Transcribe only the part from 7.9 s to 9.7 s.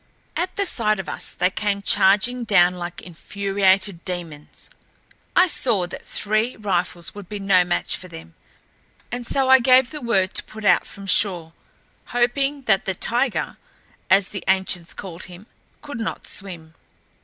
for them, and so I